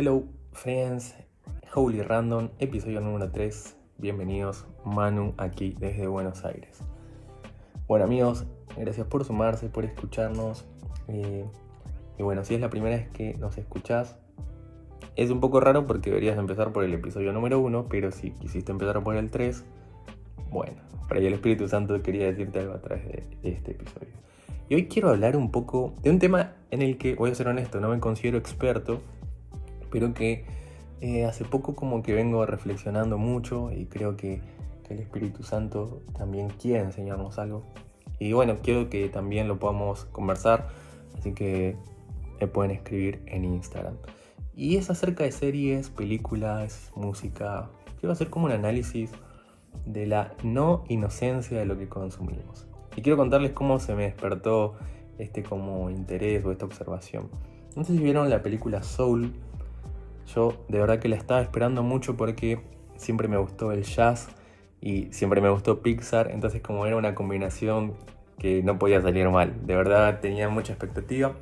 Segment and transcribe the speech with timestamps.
[0.00, 1.16] Hello, friends.
[1.74, 3.76] Holy Random, episodio número 3.
[3.96, 6.84] Bienvenidos, Manu, aquí desde Buenos Aires.
[7.88, 8.46] Bueno, amigos,
[8.76, 10.64] gracias por sumarse, por escucharnos.
[11.08, 11.44] Eh,
[12.16, 14.16] y bueno, si es la primera vez que nos escuchás,
[15.16, 18.70] es un poco raro porque deberías empezar por el episodio número 1, pero si quisiste
[18.70, 19.64] empezar por el 3,
[20.48, 24.12] bueno, para el Espíritu Santo quería decirte algo a través de este episodio.
[24.68, 27.48] Y hoy quiero hablar un poco de un tema en el que, voy a ser
[27.48, 29.00] honesto, no me considero experto,
[29.90, 30.44] pero que
[31.00, 34.40] eh, hace poco como que vengo reflexionando mucho y creo que,
[34.88, 37.62] el Espíritu Santo también quiere enseñarnos algo.
[38.18, 40.68] Y bueno, quiero que también lo podamos conversar,
[41.18, 41.76] así que
[42.40, 43.98] me pueden escribir en Instagram.
[44.54, 47.68] Y es acerca de series, películas, música.
[48.00, 49.10] Quiero hacer como un análisis
[49.84, 52.66] de la no inocencia de lo que consumimos.
[52.96, 54.76] Y quiero contarles cómo se me despertó
[55.18, 57.28] este como interés o esta observación.
[57.76, 59.34] No sé si vieron la película Soul.
[60.34, 62.60] Yo de verdad que la estaba esperando mucho porque
[62.96, 64.28] siempre me gustó el jazz
[64.80, 66.30] y siempre me gustó Pixar.
[66.30, 67.94] Entonces como era una combinación
[68.38, 69.66] que no podía salir mal.
[69.66, 71.32] De verdad tenía mucha expectativa.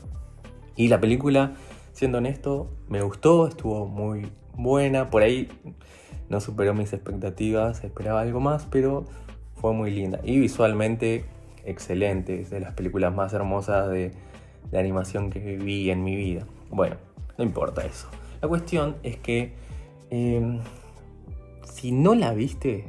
[0.76, 1.54] Y la película,
[1.92, 5.10] siendo honesto, me gustó, estuvo muy buena.
[5.10, 5.48] Por ahí
[6.28, 9.04] no superó mis expectativas, esperaba algo más, pero
[9.54, 10.20] fue muy linda.
[10.22, 11.24] Y visualmente
[11.64, 14.12] excelente, es de las películas más hermosas de,
[14.72, 16.44] animación que vi en mi vida.
[16.70, 16.96] Bueno,
[17.38, 18.08] no importa eso.
[18.46, 19.54] La cuestión es que
[20.08, 20.60] em,
[21.64, 22.84] si no la viste,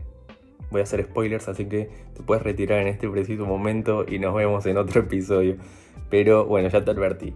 [0.69, 4.36] voy a hacer spoilers, así que te puedes retirar en este preciso momento y nos
[4.36, 5.55] vemos en otro episodio.
[6.11, 7.33] Pero bueno, ya te advertí.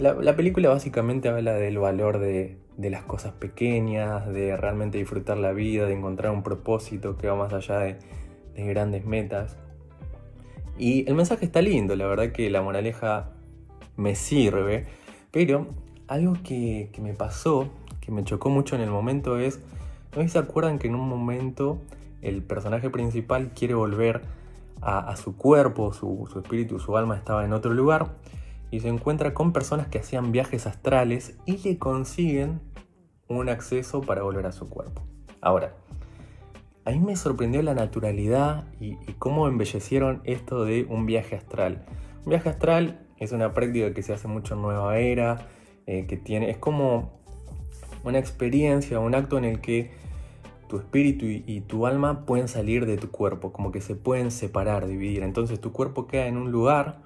[0.00, 5.86] La, película básicamente habla del valor de, las cosas pequeñas, de realmente disfrutar la vida,
[5.86, 7.96] de encontrar un propósito que va más allá de,
[8.56, 9.56] grandes metas.
[10.76, 13.30] Y el mensaje está lindo, la verdad que la moraleja
[13.96, 14.86] me sirve,
[15.30, 15.68] pero
[16.12, 17.68] algo que, me pasó,
[18.00, 19.60] que me chocó mucho en el momento es,
[20.16, 21.78] ¿no se acuerdan que en un momento
[22.20, 24.22] el personaje principal quiere volver
[24.80, 28.10] a, su cuerpo, su, su espíritu, su alma estaba en otro lugar?
[28.72, 32.60] y se encuentra con personas que hacían viajes astrales y le consiguen
[33.28, 35.02] un acceso para volver a su cuerpo.
[35.42, 35.74] Ahora,
[36.86, 41.84] a mí me sorprendió la naturalidad y, cómo embellecieron esto de un viaje astral.
[42.24, 45.46] Un viaje astral es una práctica que se hace mucho en Nueva Era,
[45.86, 47.20] eh, que tiene, es como
[48.04, 49.90] una experiencia, un acto en el que
[50.68, 54.86] tu espíritu y, tu alma pueden salir de tu cuerpo, como que se pueden separar,
[54.86, 55.22] dividir.
[55.22, 57.02] Entonces tu cuerpo queda en un lugar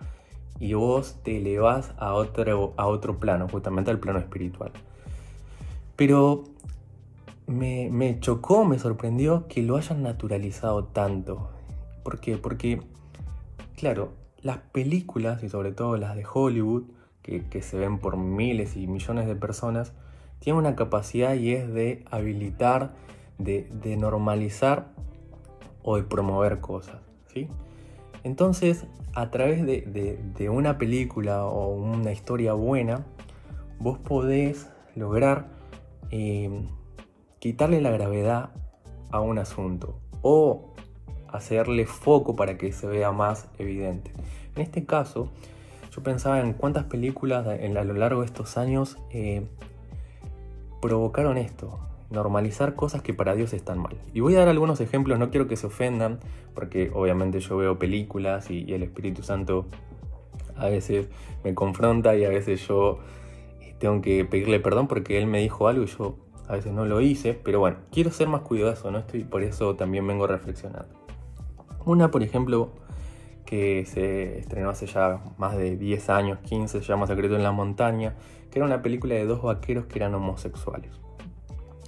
[0.61, 4.71] y vos te elevás a otro, a otro plano, justamente al plano espiritual.
[5.97, 6.45] Pero
[7.47, 11.51] me, chocó, me sorprendió que lo hayan naturalizado tanto.
[12.03, 12.37] ¿Por qué?
[12.37, 12.81] Porque,
[13.77, 16.85] claro, las películas, y sobre todo las de Hollywood,
[17.27, 19.93] que, se ven por miles y millones de personas,
[20.39, 22.95] tienen una capacidad y es de habilitar,
[23.39, 24.89] de, de normalizar
[25.83, 27.01] o de promover cosas.
[27.33, 27.49] ¿sí?
[28.25, 33.07] Entonces, a través de, una película o una historia buena,
[33.79, 35.49] vos podés lograr
[36.11, 36.69] eh,
[37.39, 38.51] quitarle la gravedad
[39.11, 40.75] a un asunto o
[41.29, 44.13] hacerle foco para que se vea más evidente.
[44.55, 45.31] En este caso,
[45.97, 49.47] yo pensaba en cuántas películas a lo largo de estos años eh,
[50.83, 51.81] provocaron esto,
[52.11, 53.97] normalizar cosas que para Dios están mal.
[54.13, 56.21] Y voy a dar algunos ejemplos, no quiero que se ofendan,
[56.55, 59.65] porque obviamente yo veo películas y, el Espíritu Santo
[60.55, 61.09] a veces
[61.45, 62.99] me confronta y a veces yo
[63.63, 66.85] eh, tengo que pedirle perdón porque Él me dijo algo y yo a veces no
[66.85, 68.99] lo hice, pero bueno, quiero ser más cuidadoso, ¿no?
[68.99, 70.95] Estoy, por eso también vengo reflexionando.
[71.87, 72.71] Una, por ejemplo,
[73.47, 77.53] que se estrenó hace ya más de 10 años, 15, se llama Secreto en la
[77.53, 78.15] Montaña,
[78.51, 80.91] que era una película de dos vaqueros que eran homosexuales.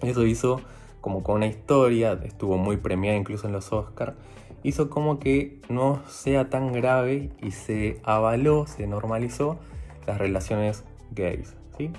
[0.00, 0.60] Eso hizo
[1.00, 4.14] como con una historia, estuvo muy premiada incluso en los Oscars,
[4.62, 9.58] hizo como que no sea tan grave y se avaló, se normalizó
[10.06, 11.54] las relaciones gays.
[11.76, 11.90] ¿sí?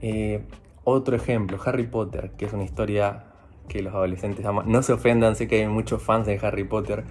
[0.00, 0.42] Eh,
[0.84, 3.24] otro ejemplo, Harry Potter, que es una historia
[3.68, 4.70] que los adolescentes aman.
[4.70, 7.04] No se ofendan, sé que hay muchos fans de Harry Potter.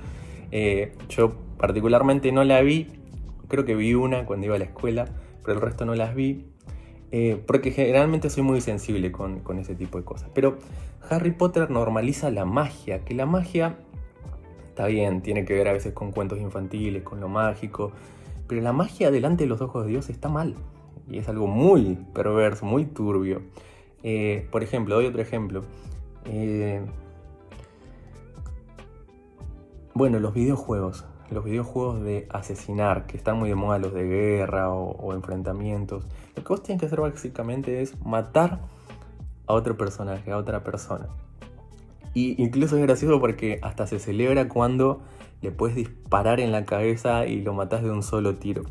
[0.52, 2.88] Eh, yo particularmente no la vi,
[3.50, 5.06] creo que vi una cuando iba a la escuela,
[5.44, 6.46] pero el resto no las vi.
[7.12, 10.30] Eh, porque generalmente soy muy sensible con, ese tipo de cosas.
[10.34, 10.58] Pero
[11.10, 13.78] Harry Potter normaliza la magia, que la magia
[14.70, 17.92] está bien, tiene que ver a veces con cuentos infantiles, con lo mágico,
[18.48, 20.56] pero la magia delante de los ojos de Dios está mal.
[21.10, 23.42] Y es algo muy perverso, muy turbio.
[24.04, 25.64] Eh, por ejemplo, doy otro ejemplo.
[26.26, 26.82] Eh,
[29.96, 34.72] bueno, los videojuegos los videojuegos de asesinar, que están muy de moda los de guerra
[34.72, 36.06] o, enfrentamientos,
[36.36, 38.62] lo que vos tienes que hacer básicamente es matar
[39.48, 41.08] a otro personaje, a otra persona.
[42.14, 45.02] Y incluso es gracioso porque hasta se celebra cuando
[45.42, 48.64] le puedes disparar en la cabeza y lo matas de un solo tiro.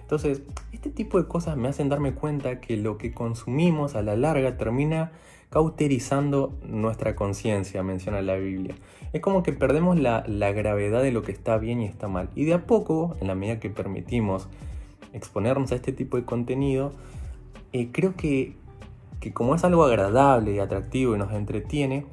[0.00, 0.42] Entonces,
[0.72, 4.56] este tipo de cosas me hacen darme cuenta que lo que consumimos a la larga
[4.56, 5.12] termina
[5.50, 8.74] cauterizando nuestra conciencia, menciona la Biblia.
[9.12, 10.22] Es como que perdemos la,
[10.52, 12.28] gravedad de lo que está bien y está mal.
[12.34, 14.48] Y de a poco, en la medida que permitimos
[15.12, 16.92] exponernos a este tipo de contenido,
[17.72, 18.56] eh, creo que,
[19.20, 22.04] que, como es algo agradable y atractivo y nos entretiene,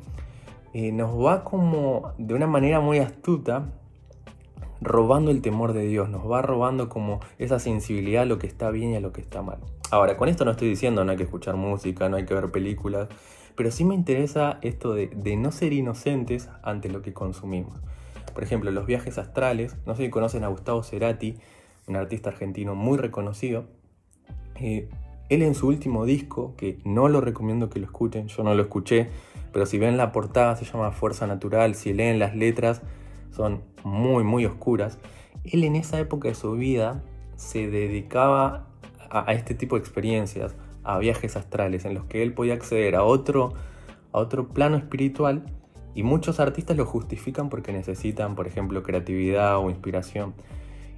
[0.74, 3.72] eh, nos va como de una manera muy astuta
[4.84, 8.70] robando el temor de Dios, nos va robando como esa sensibilidad a lo que está
[8.70, 9.60] bien y a lo que está mal.
[9.92, 12.52] Ahora, con esto no estoy diciendo no hay que escuchar música, no hay que ver
[12.52, 13.08] películas,
[13.56, 17.76] pero sí me interesa esto de, no ser inocentes ante lo que consumimos.
[18.34, 21.38] Por ejemplo, los viajes astrales, no sé si conocen a Gustavo Cerati,
[21.88, 23.66] un artista argentino muy reconocido.
[24.56, 24.90] Eh,
[25.30, 28.64] él en su último disco, que no lo recomiendo que lo escuchen, yo no lo
[28.64, 29.10] escuché,
[29.52, 32.82] pero si ven la portada se llama Fuerza Natural, si leen las letras
[33.36, 35.00] son muy muy oscuras.
[35.44, 37.04] Él en esa época de su vida
[37.36, 38.68] se dedicaba
[39.10, 43.04] a, este tipo de experiencias, a viajes astrales, en los que él podía acceder a
[43.04, 43.54] otro,
[44.12, 45.44] a otro plano espiritual
[45.96, 50.34] y muchos artistas lo justifican porque necesitan, por ejemplo, creatividad o inspiración.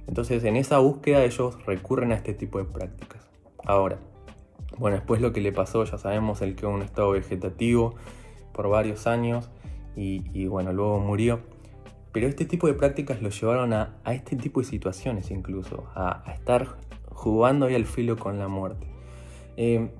[0.06, 3.28] Entonces en esa búsqueda ellos recurren a este tipo de prácticas.
[3.64, 3.98] Ahora,
[4.78, 7.94] bueno, después lo que le pasó, ya sabemos, él quedó en un estado vegetativo,
[8.56, 9.50] por varios años
[9.94, 11.40] y, bueno, luego murió.
[12.16, 16.78] Pero este tipo de prácticas lo llevaron a, este tipo de situaciones incluso, a, estar
[17.10, 18.86] jugando ahí al filo con la muerte.
[19.58, 19.90] Eh,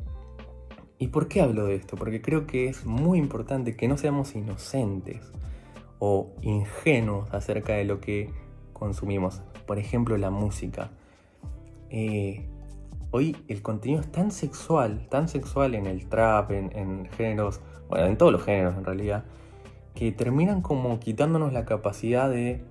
[0.98, 1.94] ¿Y por qué hablo de esto?
[1.96, 5.30] Porque creo que es muy importante que no seamos inocentes
[5.98, 8.30] o ingenuos acerca de lo que
[8.72, 9.42] consumimos.
[9.66, 10.92] Por ejemplo, la música.
[11.90, 12.46] Eh,
[13.10, 17.60] hoy el contenido es tan sexual, tan sexual en el trap, en, géneros,
[17.90, 19.26] bueno, en todos los géneros en realidad,
[19.96, 22.62] que terminan como quitándonos la capacidad de,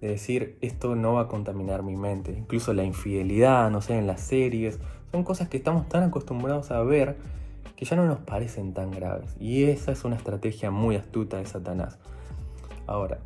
[0.00, 2.32] decir esto no va a contaminar mi mente.
[2.32, 4.78] Incluso la infidelidad, no sé, en las series,
[5.10, 7.16] son cosas que estamos tan acostumbrados a ver
[7.76, 9.34] que ya no nos parecen tan graves.
[9.40, 11.98] Y esa es una estrategia muy astuta de Satanás.
[12.86, 13.18] Ahora,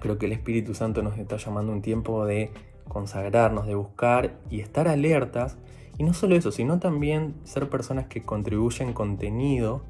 [0.00, 2.50] creo que el Espíritu Santo nos está llamando un tiempo de
[2.88, 5.56] consagrarnos, de buscar y estar alertas.
[5.98, 9.82] Y no solo eso, sino también ser personas que contribuyen contenido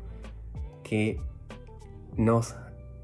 [0.83, 1.21] que
[2.17, 2.57] nos,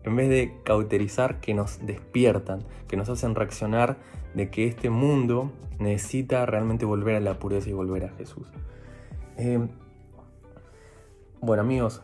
[0.04, 3.98] en vez de cauterizar, que nos despiertan, que nos hacen reaccionar
[4.34, 8.46] de que este mundo necesita realmente volver a la pureza y volver a Jesús.
[9.36, 9.58] Eh,
[11.40, 12.02] bueno amigos,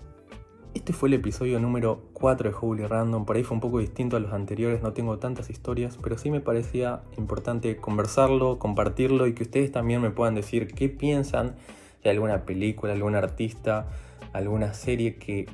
[0.75, 4.17] este fue el episodio número 4 de Holy Random, por ahí fue un poco distinto
[4.17, 9.35] a los anteriores, no tengo tantas historias, pero sí me parecía importante conversarlo, compartirlo y
[9.35, 11.56] que ustedes también me puedan decir qué piensan
[12.05, 13.89] de alguna película, algún artista,
[14.33, 15.47] alguna serie que,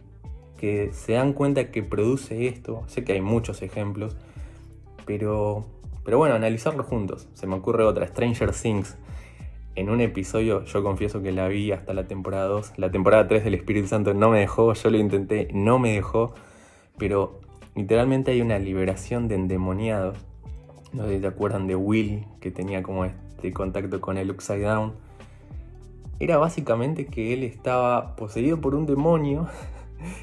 [0.92, 2.82] se dan cuenta que produce esto.
[2.86, 4.16] Sé que hay muchos ejemplos,
[5.06, 5.64] pero,
[6.04, 7.28] pero bueno, analizarlo juntos.
[7.34, 8.96] Se me ocurre otra, Stranger Things
[9.76, 12.74] en un episodio, yo confieso que la vi hasta la temporada 2.
[12.76, 16.34] La temporada 3 del Espíritu Santo no me dejó, yo lo intenté, no me dejó.
[16.96, 17.40] Pero
[17.74, 20.16] literalmente hay una liberación de endemoniados.
[20.92, 24.62] No sé si te acuerdan de Will, que tenía como este contacto con el Upside
[24.62, 24.92] Down.
[26.20, 29.48] Era básicamente que él estaba poseído por un demonio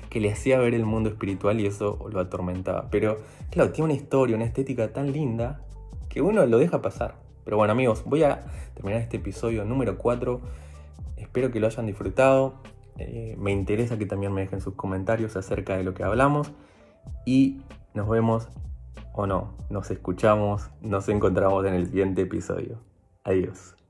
[0.10, 2.88] que le hacía ver el mundo espiritual y eso lo atormentaba.
[2.90, 3.20] Pero
[3.50, 5.62] claro, tiene una historia, una estética tan linda
[6.10, 7.16] que uno lo deja pasar.
[7.44, 8.46] Pero bueno amigos, voy a
[8.76, 10.42] terminar este episodio número 4.
[11.18, 12.56] Espero que lo hayan disfrutado.
[12.98, 16.52] Eh, me interesa que también me dejen sus comentarios acerca de lo que hablamos.
[17.26, 17.62] Y
[17.94, 18.48] nos vemos
[19.14, 22.80] o no, nos escuchamos, nos encontramos en el siguiente episodio.
[23.24, 23.81] Adiós.